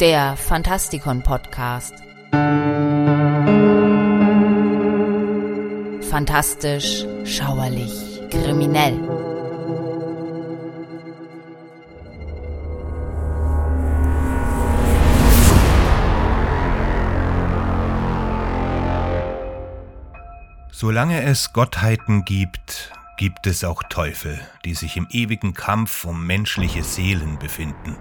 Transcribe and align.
der 0.00 0.36
Fantastikon 0.36 1.22
Podcast. 1.22 1.94
Fantastisch, 6.10 7.04
schauerlich, 7.24 8.22
kriminell. 8.30 8.98
Solange 20.70 21.22
es 21.22 21.54
Gottheiten 21.54 22.26
gibt, 22.26 22.92
gibt 23.16 23.46
es 23.46 23.64
auch 23.64 23.82
Teufel, 23.84 24.38
die 24.66 24.74
sich 24.74 24.98
im 24.98 25.06
ewigen 25.10 25.54
Kampf 25.54 26.04
um 26.04 26.26
menschliche 26.26 26.82
Seelen 26.84 27.38
befinden. 27.38 27.96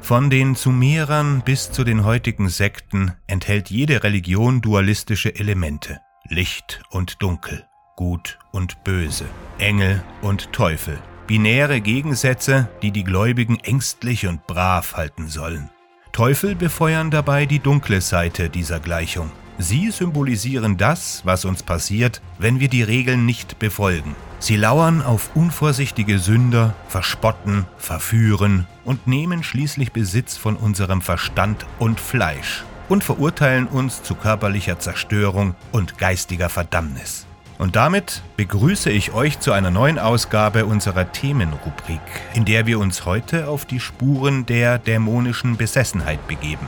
Von 0.00 0.30
den 0.30 0.54
Sumerern 0.54 1.42
bis 1.44 1.70
zu 1.70 1.84
den 1.84 2.04
heutigen 2.04 2.48
Sekten 2.48 3.12
enthält 3.26 3.70
jede 3.70 4.02
Religion 4.04 4.60
dualistische 4.60 5.34
Elemente. 5.34 6.00
Licht 6.28 6.82
und 6.90 7.22
Dunkel, 7.22 7.66
Gut 7.96 8.38
und 8.52 8.84
Böse, 8.84 9.26
Engel 9.58 10.02
und 10.22 10.52
Teufel. 10.52 10.98
Binäre 11.26 11.80
Gegensätze, 11.82 12.68
die 12.80 12.90
die 12.90 13.04
Gläubigen 13.04 13.58
ängstlich 13.60 14.26
und 14.26 14.46
brav 14.46 14.96
halten 14.96 15.28
sollen. 15.28 15.68
Teufel 16.12 16.54
befeuern 16.54 17.10
dabei 17.10 17.44
die 17.44 17.58
dunkle 17.58 18.00
Seite 18.00 18.48
dieser 18.48 18.80
Gleichung. 18.80 19.30
Sie 19.60 19.90
symbolisieren 19.90 20.76
das, 20.76 21.22
was 21.24 21.44
uns 21.44 21.64
passiert, 21.64 22.22
wenn 22.38 22.60
wir 22.60 22.68
die 22.68 22.84
Regeln 22.84 23.26
nicht 23.26 23.58
befolgen. 23.58 24.14
Sie 24.38 24.56
lauern 24.56 25.02
auf 25.02 25.30
unvorsichtige 25.34 26.20
Sünder, 26.20 26.74
verspotten, 26.88 27.66
verführen 27.76 28.68
und 28.84 29.08
nehmen 29.08 29.42
schließlich 29.42 29.90
Besitz 29.90 30.36
von 30.36 30.54
unserem 30.54 31.02
Verstand 31.02 31.66
und 31.80 31.98
Fleisch 31.98 32.64
und 32.88 33.02
verurteilen 33.02 33.66
uns 33.66 34.04
zu 34.04 34.14
körperlicher 34.14 34.78
Zerstörung 34.78 35.56
und 35.72 35.98
geistiger 35.98 36.48
Verdammnis. 36.48 37.26
Und 37.58 37.74
damit 37.74 38.22
begrüße 38.36 38.90
ich 38.90 39.12
euch 39.12 39.40
zu 39.40 39.50
einer 39.50 39.72
neuen 39.72 39.98
Ausgabe 39.98 40.66
unserer 40.66 41.10
Themenrubrik, 41.10 42.00
in 42.32 42.44
der 42.44 42.66
wir 42.66 42.78
uns 42.78 43.04
heute 43.04 43.48
auf 43.48 43.64
die 43.64 43.80
Spuren 43.80 44.46
der 44.46 44.78
dämonischen 44.78 45.56
Besessenheit 45.56 46.24
begeben. 46.28 46.66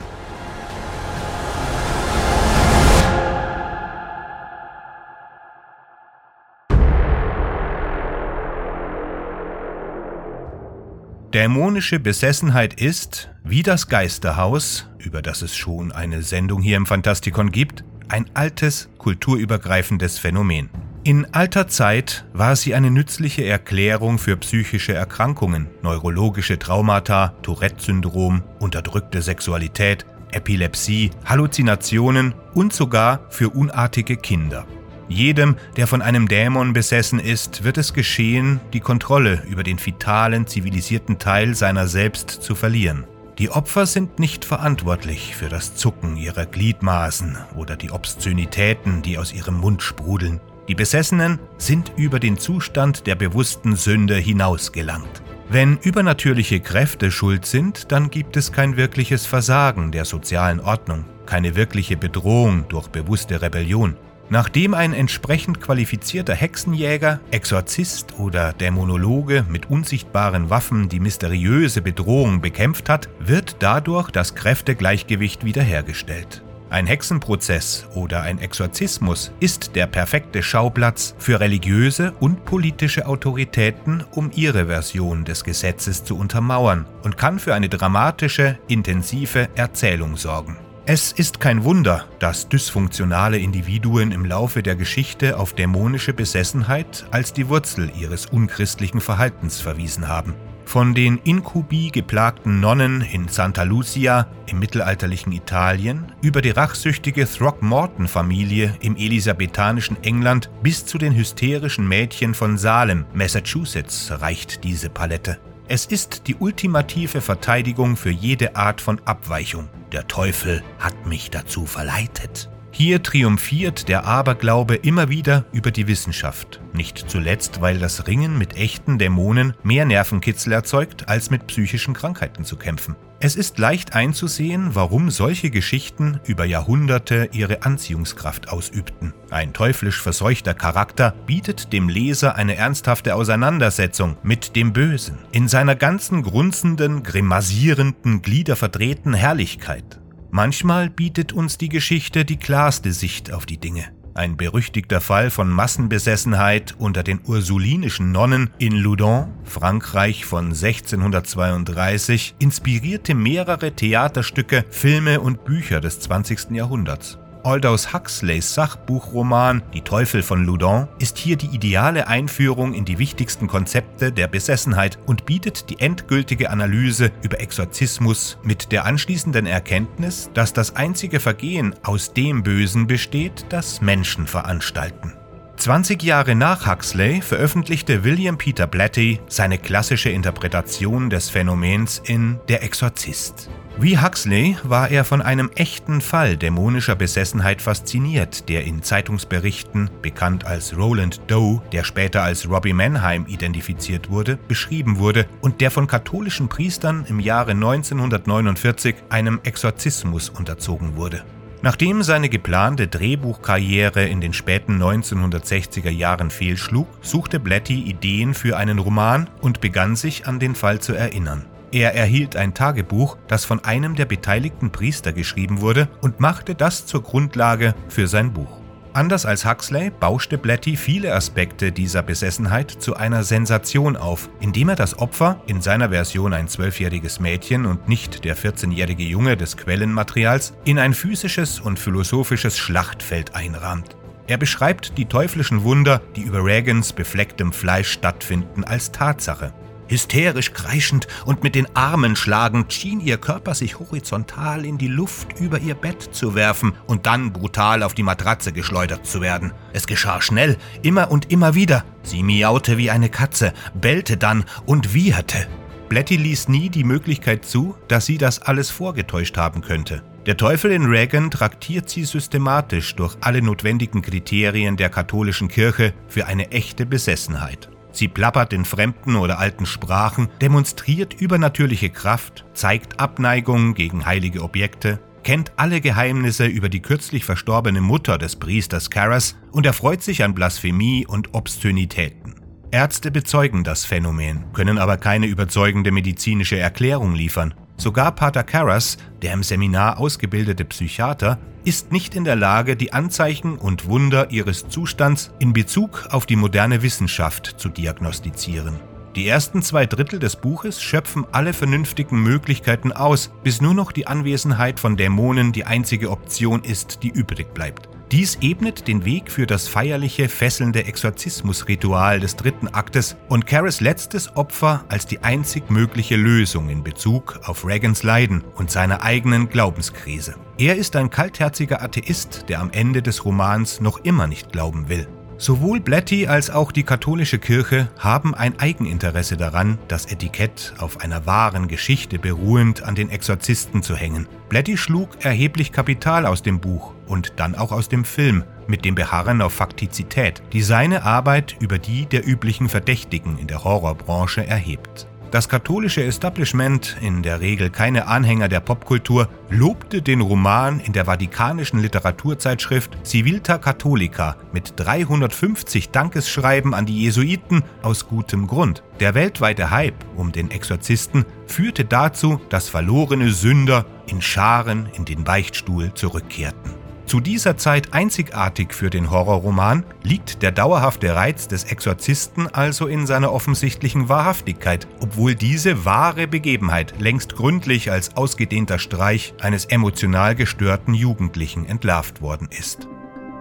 Dämonische 11.32 12.00
Besessenheit 12.00 12.80
ist, 12.80 13.30
wie 13.44 13.62
das 13.62 13.86
Geisterhaus, 13.86 14.88
über 14.98 15.22
das 15.22 15.42
es 15.42 15.54
schon 15.54 15.92
eine 15.92 16.22
Sendung 16.22 16.60
hier 16.60 16.76
im 16.76 16.86
Fantastikon 16.86 17.52
gibt, 17.52 17.84
ein 18.08 18.26
altes, 18.34 18.88
kulturübergreifendes 18.98 20.18
Phänomen. 20.18 20.70
In 21.04 21.32
alter 21.32 21.68
Zeit 21.68 22.24
war 22.32 22.56
sie 22.56 22.74
eine 22.74 22.90
nützliche 22.90 23.44
Erklärung 23.44 24.18
für 24.18 24.36
psychische 24.38 24.92
Erkrankungen, 24.92 25.68
neurologische 25.82 26.58
Traumata, 26.58 27.32
Tourette-Syndrom, 27.42 28.42
unterdrückte 28.58 29.22
Sexualität, 29.22 30.04
Epilepsie, 30.32 31.10
Halluzinationen 31.24 32.34
und 32.54 32.72
sogar 32.72 33.20
für 33.30 33.50
unartige 33.50 34.16
Kinder. 34.16 34.66
Jedem, 35.10 35.56
der 35.76 35.88
von 35.88 36.02
einem 36.02 36.28
Dämon 36.28 36.72
besessen 36.72 37.18
ist, 37.18 37.64
wird 37.64 37.78
es 37.78 37.92
geschehen, 37.92 38.60
die 38.72 38.78
Kontrolle 38.78 39.42
über 39.48 39.64
den 39.64 39.84
vitalen, 39.84 40.46
zivilisierten 40.46 41.18
Teil 41.18 41.56
seiner 41.56 41.88
selbst 41.88 42.30
zu 42.30 42.54
verlieren. 42.54 43.04
Die 43.36 43.50
Opfer 43.50 43.86
sind 43.86 44.20
nicht 44.20 44.44
verantwortlich 44.44 45.34
für 45.34 45.48
das 45.48 45.74
Zucken 45.74 46.16
ihrer 46.16 46.46
Gliedmaßen 46.46 47.38
oder 47.56 47.76
die 47.76 47.90
Obszönitäten, 47.90 49.02
die 49.02 49.18
aus 49.18 49.32
ihrem 49.32 49.56
Mund 49.56 49.82
sprudeln. 49.82 50.40
Die 50.68 50.76
Besessenen 50.76 51.40
sind 51.58 51.92
über 51.96 52.20
den 52.20 52.38
Zustand 52.38 53.08
der 53.08 53.16
bewussten 53.16 53.74
Sünde 53.74 54.14
hinausgelangt. 54.14 55.22
Wenn 55.48 55.78
übernatürliche 55.78 56.60
Kräfte 56.60 57.10
schuld 57.10 57.46
sind, 57.46 57.90
dann 57.90 58.10
gibt 58.10 58.36
es 58.36 58.52
kein 58.52 58.76
wirkliches 58.76 59.26
Versagen 59.26 59.90
der 59.90 60.04
sozialen 60.04 60.60
Ordnung, 60.60 61.04
keine 61.26 61.56
wirkliche 61.56 61.96
Bedrohung 61.96 62.68
durch 62.68 62.86
bewusste 62.86 63.42
Rebellion. 63.42 63.96
Nachdem 64.32 64.74
ein 64.74 64.92
entsprechend 64.92 65.60
qualifizierter 65.60 66.36
Hexenjäger, 66.36 67.18
Exorzist 67.32 68.16
oder 68.20 68.52
Dämonologe 68.52 69.44
mit 69.48 69.68
unsichtbaren 69.68 70.50
Waffen 70.50 70.88
die 70.88 71.00
mysteriöse 71.00 71.82
Bedrohung 71.82 72.40
bekämpft 72.40 72.88
hat, 72.88 73.08
wird 73.18 73.56
dadurch 73.58 74.12
das 74.12 74.36
Kräftegleichgewicht 74.36 75.44
wiederhergestellt. 75.44 76.44
Ein 76.70 76.86
Hexenprozess 76.86 77.88
oder 77.96 78.22
ein 78.22 78.38
Exorzismus 78.38 79.32
ist 79.40 79.74
der 79.74 79.88
perfekte 79.88 80.44
Schauplatz 80.44 81.16
für 81.18 81.40
religiöse 81.40 82.12
und 82.20 82.44
politische 82.44 83.06
Autoritäten, 83.06 84.04
um 84.12 84.30
ihre 84.32 84.66
Version 84.66 85.24
des 85.24 85.42
Gesetzes 85.42 86.04
zu 86.04 86.16
untermauern 86.16 86.86
und 87.02 87.18
kann 87.18 87.40
für 87.40 87.54
eine 87.54 87.68
dramatische, 87.68 88.60
intensive 88.68 89.48
Erzählung 89.56 90.16
sorgen. 90.16 90.56
Es 90.92 91.12
ist 91.12 91.38
kein 91.38 91.62
Wunder, 91.62 92.06
dass 92.18 92.48
dysfunktionale 92.48 93.38
Individuen 93.38 94.10
im 94.10 94.24
Laufe 94.24 94.60
der 94.60 94.74
Geschichte 94.74 95.38
auf 95.38 95.52
dämonische 95.52 96.12
Besessenheit 96.12 97.06
als 97.12 97.32
die 97.32 97.48
Wurzel 97.48 97.92
ihres 97.96 98.26
unchristlichen 98.26 99.00
Verhaltens 99.00 99.60
verwiesen 99.60 100.08
haben. 100.08 100.34
Von 100.64 100.92
den 100.92 101.18
Inkubi 101.18 101.90
geplagten 101.92 102.58
Nonnen 102.58 103.02
in 103.02 103.28
Santa 103.28 103.62
Lucia 103.62 104.26
im 104.48 104.58
mittelalterlichen 104.58 105.30
Italien 105.30 106.10
über 106.22 106.42
die 106.42 106.50
rachsüchtige 106.50 107.24
Throckmorton-Familie 107.24 108.74
im 108.80 108.96
elisabethanischen 108.96 110.02
England 110.02 110.50
bis 110.60 110.86
zu 110.86 110.98
den 110.98 111.14
hysterischen 111.14 111.86
Mädchen 111.86 112.34
von 112.34 112.58
Salem, 112.58 113.04
Massachusetts 113.14 114.10
reicht 114.10 114.64
diese 114.64 114.90
Palette. 114.90 115.38
Es 115.68 115.86
ist 115.86 116.26
die 116.26 116.34
ultimative 116.34 117.20
Verteidigung 117.20 117.96
für 117.96 118.10
jede 118.10 118.56
Art 118.56 118.80
von 118.80 119.00
Abweichung. 119.04 119.68
Der 119.92 120.06
Teufel 120.06 120.62
hat 120.78 121.06
mich 121.06 121.30
dazu 121.30 121.66
verleitet. 121.66 122.48
Hier 122.72 123.02
triumphiert 123.02 123.88
der 123.88 124.04
Aberglaube 124.04 124.76
immer 124.76 125.08
wieder 125.08 125.44
über 125.52 125.70
die 125.70 125.88
Wissenschaft. 125.88 126.60
Nicht 126.72 127.10
zuletzt, 127.10 127.60
weil 127.60 127.78
das 127.78 128.06
Ringen 128.06 128.38
mit 128.38 128.56
echten 128.56 128.98
Dämonen 128.98 129.54
mehr 129.62 129.84
Nervenkitzel 129.84 130.52
erzeugt, 130.52 131.08
als 131.08 131.30
mit 131.30 131.46
psychischen 131.48 131.94
Krankheiten 131.94 132.44
zu 132.44 132.56
kämpfen. 132.56 132.96
Es 133.22 133.36
ist 133.36 133.58
leicht 133.58 133.94
einzusehen, 133.94 134.74
warum 134.74 135.10
solche 135.10 135.50
Geschichten 135.50 136.20
über 136.24 136.46
Jahrhunderte 136.46 137.28
ihre 137.32 137.64
Anziehungskraft 137.64 138.48
ausübten. 138.48 139.12
Ein 139.28 139.52
teuflisch 139.52 140.00
verseuchter 140.00 140.54
Charakter 140.54 141.14
bietet 141.26 141.74
dem 141.74 141.90
Leser 141.90 142.36
eine 142.36 142.56
ernsthafte 142.56 143.14
Auseinandersetzung 143.14 144.16
mit 144.22 144.56
dem 144.56 144.72
Bösen 144.72 145.18
in 145.32 145.48
seiner 145.48 145.74
ganzen 145.74 146.22
grunzenden, 146.22 147.02
grimasierenden, 147.02 148.22
gliederverdrehten 148.22 149.12
Herrlichkeit. 149.12 150.00
Manchmal 150.32 150.90
bietet 150.90 151.32
uns 151.32 151.58
die 151.58 151.68
Geschichte 151.68 152.24
die 152.24 152.36
klarste 152.36 152.92
Sicht 152.92 153.32
auf 153.32 153.46
die 153.46 153.58
Dinge. 153.58 153.88
Ein 154.14 154.36
berüchtigter 154.36 155.00
Fall 155.00 155.30
von 155.30 155.48
Massenbesessenheit 155.48 156.74
unter 156.78 157.04
den 157.04 157.20
ursulinischen 157.24 158.10
Nonnen 158.10 158.50
in 158.58 158.72
Loudun, 158.72 159.28
Frankreich 159.44 160.24
von 160.24 160.46
1632, 160.46 162.34
inspirierte 162.38 163.14
mehrere 163.14 163.72
Theaterstücke, 163.72 164.64
Filme 164.70 165.20
und 165.20 165.44
Bücher 165.44 165.80
des 165.80 166.00
20. 166.00 166.50
Jahrhunderts. 166.50 167.19
Aldous 167.42 167.92
Huxleys 167.92 168.54
Sachbuchroman 168.54 169.62
Die 169.72 169.80
Teufel 169.80 170.22
von 170.22 170.44
Loudun 170.44 170.88
ist 170.98 171.16
hier 171.16 171.36
die 171.36 171.54
ideale 171.54 172.06
Einführung 172.06 172.74
in 172.74 172.84
die 172.84 172.98
wichtigsten 172.98 173.46
Konzepte 173.46 174.12
der 174.12 174.28
Besessenheit 174.28 174.98
und 175.06 175.24
bietet 175.24 175.70
die 175.70 175.80
endgültige 175.80 176.50
Analyse 176.50 177.10
über 177.22 177.40
Exorzismus 177.40 178.38
mit 178.42 178.72
der 178.72 178.84
anschließenden 178.84 179.46
Erkenntnis, 179.46 180.30
dass 180.34 180.52
das 180.52 180.76
einzige 180.76 181.18
Vergehen 181.18 181.74
aus 181.82 182.12
dem 182.12 182.42
Bösen 182.42 182.86
besteht, 182.86 183.46
das 183.48 183.80
Menschen 183.80 184.26
veranstalten. 184.26 185.14
20 185.56 186.02
Jahre 186.02 186.34
nach 186.34 186.66
Huxley 186.66 187.20
veröffentlichte 187.20 188.02
William 188.04 188.38
Peter 188.38 188.66
Blatty 188.66 189.20
seine 189.28 189.58
klassische 189.58 190.10
Interpretation 190.10 191.10
des 191.10 191.28
Phänomens 191.28 192.00
in 192.04 192.40
Der 192.48 192.62
Exorzist. 192.62 193.50
Wie 193.78 193.98
Huxley 193.98 194.58
war 194.62 194.90
er 194.90 195.04
von 195.04 195.22
einem 195.22 195.50
echten 195.54 196.00
Fall 196.00 196.36
dämonischer 196.36 196.96
Besessenheit 196.96 197.62
fasziniert, 197.62 198.48
der 198.48 198.64
in 198.64 198.82
Zeitungsberichten, 198.82 199.88
bekannt 200.02 200.44
als 200.44 200.76
Roland 200.76 201.20
Doe, 201.28 201.62
der 201.72 201.84
später 201.84 202.22
als 202.22 202.48
Robbie 202.48 202.74
Mannheim 202.74 203.24
identifiziert 203.26 204.10
wurde, 204.10 204.38
beschrieben 204.48 204.98
wurde 204.98 205.26
und 205.40 205.62
der 205.62 205.70
von 205.70 205.86
katholischen 205.86 206.48
Priestern 206.48 207.06
im 207.08 207.20
Jahre 207.20 207.52
1949 207.52 208.96
einem 209.08 209.40
Exorzismus 209.44 210.28
unterzogen 210.28 210.96
wurde. 210.96 211.24
Nachdem 211.62 212.02
seine 212.02 212.30
geplante 212.30 212.86
Drehbuchkarriere 212.86 214.06
in 214.06 214.20
den 214.20 214.32
späten 214.32 214.82
1960er 214.82 215.90
Jahren 215.90 216.30
fehlschlug, 216.30 216.88
suchte 217.02 217.38
Blatty 217.38 217.82
Ideen 217.82 218.32
für 218.32 218.56
einen 218.56 218.78
Roman 218.78 219.28
und 219.42 219.60
begann 219.60 219.94
sich 219.94 220.26
an 220.26 220.38
den 220.38 220.54
Fall 220.54 220.80
zu 220.80 220.94
erinnern. 220.94 221.44
Er 221.72 221.94
erhielt 221.94 222.34
ein 222.34 222.52
Tagebuch, 222.52 223.16
das 223.28 223.44
von 223.44 223.64
einem 223.64 223.94
der 223.94 224.06
beteiligten 224.06 224.70
Priester 224.70 225.12
geschrieben 225.12 225.60
wurde 225.60 225.88
und 226.00 226.18
machte 226.18 226.54
das 226.54 226.86
zur 226.86 227.02
Grundlage 227.02 227.74
für 227.88 228.08
sein 228.08 228.32
Buch. 228.32 228.60
Anders 228.92 229.24
als 229.24 229.44
Huxley 229.44 229.90
bauschte 229.90 230.36
Blatty 230.36 230.76
viele 230.76 231.14
Aspekte 231.14 231.70
dieser 231.70 232.02
Besessenheit 232.02 232.72
zu 232.72 232.96
einer 232.96 233.22
Sensation 233.22 233.96
auf, 233.96 234.28
indem 234.40 234.70
er 234.70 234.74
das 234.74 234.98
Opfer, 234.98 235.40
in 235.46 235.60
seiner 235.60 235.90
Version 235.90 236.32
ein 236.32 236.48
zwölfjähriges 236.48 237.20
Mädchen 237.20 237.66
und 237.66 237.88
nicht 237.88 238.24
der 238.24 238.36
14-jährige 238.36 239.04
Junge 239.04 239.36
des 239.36 239.56
Quellenmaterials, 239.56 240.54
in 240.64 240.80
ein 240.80 240.92
physisches 240.92 241.60
und 241.60 241.78
philosophisches 241.78 242.58
Schlachtfeld 242.58 243.36
einrahmt. 243.36 243.96
Er 244.26 244.38
beschreibt 244.38 244.98
die 244.98 245.06
teuflischen 245.06 245.62
Wunder, 245.62 246.02
die 246.16 246.22
über 246.22 246.44
Reagans 246.44 246.92
beflecktem 246.92 247.52
Fleisch 247.52 247.92
stattfinden, 247.92 248.64
als 248.64 248.90
Tatsache. 248.90 249.52
Hysterisch 249.90 250.52
kreischend 250.52 251.08
und 251.26 251.42
mit 251.42 251.56
den 251.56 251.66
Armen 251.74 252.14
schlagend 252.14 252.72
schien 252.72 253.00
ihr 253.00 253.18
Körper 253.18 253.54
sich 253.54 253.80
horizontal 253.80 254.64
in 254.64 254.78
die 254.78 254.86
Luft 254.86 255.40
über 255.40 255.58
ihr 255.58 255.74
Bett 255.74 256.14
zu 256.14 256.36
werfen 256.36 256.74
und 256.86 257.06
dann 257.06 257.32
brutal 257.32 257.82
auf 257.82 257.92
die 257.92 258.04
Matratze 258.04 258.52
geschleudert 258.52 259.04
zu 259.04 259.20
werden. 259.20 259.52
Es 259.72 259.88
geschah 259.88 260.22
schnell, 260.22 260.56
immer 260.82 261.10
und 261.10 261.32
immer 261.32 261.56
wieder. 261.56 261.84
Sie 262.04 262.22
miaute 262.22 262.78
wie 262.78 262.90
eine 262.90 263.08
Katze, 263.08 263.52
bellte 263.74 264.16
dann 264.16 264.44
und 264.64 264.94
wieherte. 264.94 265.48
Bletty 265.88 266.16
ließ 266.16 266.48
nie 266.48 266.70
die 266.70 266.84
Möglichkeit 266.84 267.44
zu, 267.44 267.74
dass 267.88 268.06
sie 268.06 268.16
das 268.16 268.40
alles 268.40 268.70
vorgetäuscht 268.70 269.36
haben 269.36 269.60
könnte. 269.60 270.04
Der 270.24 270.36
Teufel 270.36 270.70
in 270.70 270.84
Reagan 270.84 271.32
traktiert 271.32 271.90
sie 271.90 272.04
systematisch 272.04 272.94
durch 272.94 273.16
alle 273.22 273.42
notwendigen 273.42 274.02
Kriterien 274.02 274.76
der 274.76 274.90
katholischen 274.90 275.48
Kirche 275.48 275.94
für 276.06 276.26
eine 276.26 276.52
echte 276.52 276.86
Besessenheit. 276.86 277.70
Sie 277.92 278.08
plappert 278.08 278.52
in 278.52 278.64
fremden 278.64 279.16
oder 279.16 279.38
alten 279.38 279.66
Sprachen, 279.66 280.28
demonstriert 280.40 281.14
übernatürliche 281.14 281.90
Kraft, 281.90 282.44
zeigt 282.54 283.00
Abneigung 283.00 283.74
gegen 283.74 284.06
heilige 284.06 284.42
Objekte, 284.42 285.00
kennt 285.22 285.52
alle 285.56 285.80
Geheimnisse 285.80 286.46
über 286.46 286.68
die 286.68 286.80
kürzlich 286.80 287.24
verstorbene 287.24 287.80
Mutter 287.80 288.18
des 288.18 288.36
Priesters 288.36 288.90
Karras 288.90 289.36
und 289.52 289.66
erfreut 289.66 290.02
sich 290.02 290.24
an 290.24 290.34
Blasphemie 290.34 291.06
und 291.06 291.34
Obszönitäten. 291.34 292.34
Ärzte 292.70 293.10
bezeugen 293.10 293.64
das 293.64 293.84
Phänomen, 293.84 294.44
können 294.52 294.78
aber 294.78 294.96
keine 294.96 295.26
überzeugende 295.26 295.90
medizinische 295.90 296.58
Erklärung 296.58 297.14
liefern. 297.14 297.54
Sogar 297.76 298.14
Pater 298.14 298.44
Karras, 298.44 298.98
der 299.22 299.32
im 299.32 299.42
Seminar 299.42 299.98
ausgebildete 299.98 300.64
Psychiater, 300.64 301.38
ist 301.64 301.92
nicht 301.92 302.14
in 302.14 302.24
der 302.24 302.36
Lage, 302.36 302.76
die 302.76 302.92
Anzeichen 302.92 303.56
und 303.56 303.86
Wunder 303.86 304.30
ihres 304.30 304.68
Zustands 304.68 305.30
in 305.38 305.52
Bezug 305.52 306.08
auf 306.10 306.26
die 306.26 306.36
moderne 306.36 306.82
Wissenschaft 306.82 307.54
zu 307.58 307.68
diagnostizieren. 307.68 308.80
Die 309.16 309.26
ersten 309.26 309.60
zwei 309.60 309.86
Drittel 309.86 310.20
des 310.20 310.36
Buches 310.36 310.80
schöpfen 310.80 311.26
alle 311.32 311.52
vernünftigen 311.52 312.22
Möglichkeiten 312.22 312.92
aus, 312.92 313.32
bis 313.42 313.60
nur 313.60 313.74
noch 313.74 313.90
die 313.90 314.06
Anwesenheit 314.06 314.78
von 314.78 314.96
Dämonen 314.96 315.50
die 315.50 315.64
einzige 315.64 316.10
Option 316.10 316.62
ist, 316.62 317.02
die 317.02 317.08
übrig 317.08 317.52
bleibt. 317.52 317.88
Dies 318.12 318.38
ebnet 318.40 318.88
den 318.88 319.04
Weg 319.04 319.30
für 319.30 319.46
das 319.46 319.68
feierliche, 319.68 320.28
fesselnde 320.28 320.84
Exorzismusritual 320.84 322.18
des 322.18 322.34
dritten 322.34 322.66
Aktes 322.66 323.16
und 323.28 323.46
Caras 323.46 323.80
letztes 323.80 324.36
Opfer 324.36 324.84
als 324.88 325.06
die 325.06 325.20
einzig 325.22 325.70
mögliche 325.70 326.16
Lösung 326.16 326.70
in 326.70 326.82
Bezug 326.82 327.40
auf 327.44 327.64
Reagans 327.64 328.02
Leiden 328.02 328.42
und 328.56 328.70
seiner 328.70 329.02
eigenen 329.02 329.48
Glaubenskrise. 329.48 330.34
Er 330.60 330.76
ist 330.76 330.94
ein 330.94 331.08
kaltherziger 331.08 331.82
Atheist, 331.82 332.50
der 332.50 332.60
am 332.60 332.70
Ende 332.70 333.00
des 333.00 333.24
Romans 333.24 333.80
noch 333.80 334.04
immer 334.04 334.26
nicht 334.26 334.52
glauben 334.52 334.90
will. 334.90 335.08
Sowohl 335.38 335.80
Blatty 335.80 336.26
als 336.26 336.50
auch 336.50 336.70
die 336.70 336.82
katholische 336.82 337.38
Kirche 337.38 337.88
haben 337.98 338.34
ein 338.34 338.58
Eigeninteresse 338.60 339.38
daran, 339.38 339.78
das 339.88 340.04
Etikett 340.04 340.74
auf 340.76 341.00
einer 341.00 341.24
wahren 341.24 341.66
Geschichte 341.66 342.18
beruhend 342.18 342.82
an 342.82 342.94
den 342.94 343.08
Exorzisten 343.08 343.82
zu 343.82 343.96
hängen. 343.96 344.28
Blatty 344.50 344.76
schlug 344.76 345.24
erheblich 345.24 345.72
Kapital 345.72 346.26
aus 346.26 346.42
dem 346.42 346.60
Buch 346.60 346.92
und 347.06 347.32
dann 347.36 347.54
auch 347.54 347.72
aus 347.72 347.88
dem 347.88 348.04
Film 348.04 348.44
mit 348.66 348.84
dem 348.84 348.94
Beharren 348.94 349.40
auf 349.40 349.54
Faktizität, 349.54 350.42
die 350.52 350.60
seine 350.60 351.04
Arbeit 351.04 351.56
über 351.58 351.78
die 351.78 352.04
der 352.04 352.28
üblichen 352.28 352.68
Verdächtigen 352.68 353.38
in 353.38 353.46
der 353.46 353.64
Horrorbranche 353.64 354.46
erhebt. 354.46 355.09
Das 355.30 355.48
katholische 355.48 356.02
Establishment, 356.02 356.96
in 357.00 357.22
der 357.22 357.40
Regel 357.40 357.70
keine 357.70 358.08
Anhänger 358.08 358.48
der 358.48 358.58
Popkultur, 358.58 359.28
lobte 359.48 360.02
den 360.02 360.22
Roman 360.22 360.80
in 360.80 360.92
der 360.92 361.06
vatikanischen 361.06 361.78
Literaturzeitschrift 361.78 362.98
Civilta 363.06 363.58
Catholica 363.58 364.36
mit 364.52 364.72
350 364.74 365.90
Dankesschreiben 365.90 366.74
an 366.74 366.84
die 366.84 367.02
Jesuiten 367.02 367.62
aus 367.82 368.08
gutem 368.08 368.48
Grund. 368.48 368.82
Der 368.98 369.14
weltweite 369.14 369.70
Hype 369.70 370.04
um 370.16 370.32
den 370.32 370.50
Exorzisten 370.50 371.24
führte 371.46 371.84
dazu, 371.84 372.40
dass 372.48 372.68
verlorene 372.68 373.30
Sünder 373.30 373.86
in 374.08 374.20
Scharen 374.20 374.88
in 374.94 375.04
den 375.04 375.22
Beichtstuhl 375.22 375.94
zurückkehrten. 375.94 376.79
Zu 377.10 377.18
dieser 377.18 377.56
Zeit 377.56 377.92
einzigartig 377.92 378.72
für 378.72 378.88
den 378.88 379.10
Horrorroman 379.10 379.84
liegt 380.04 380.44
der 380.44 380.52
dauerhafte 380.52 381.12
Reiz 381.16 381.48
des 381.48 381.64
Exorzisten 381.64 382.46
also 382.46 382.86
in 382.86 383.04
seiner 383.04 383.32
offensichtlichen 383.32 384.08
Wahrhaftigkeit, 384.08 384.86
obwohl 385.00 385.34
diese 385.34 385.84
wahre 385.84 386.28
Begebenheit 386.28 386.94
längst 387.00 387.34
gründlich 387.34 387.90
als 387.90 388.16
ausgedehnter 388.16 388.78
Streich 388.78 389.34
eines 389.40 389.64
emotional 389.64 390.36
gestörten 390.36 390.94
Jugendlichen 390.94 391.66
entlarvt 391.66 392.22
worden 392.22 392.48
ist. 392.56 392.86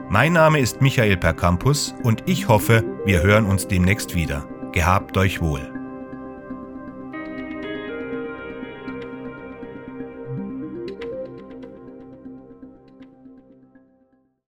Mein 0.10 0.33
Name 0.33 0.60
ist 0.62 0.81
Michael 0.81 1.18
Percampus 1.18 1.94
und 2.01 2.24
ich 2.25 2.48
hoffe, 2.48 2.83
wir 3.06 3.21
hören 3.21 3.45
uns 3.45 3.68
demnächst 3.68 4.16
wieder. 4.16 4.48
Gehabt 4.71 5.16
euch 5.16 5.42
wohl. 5.42 5.78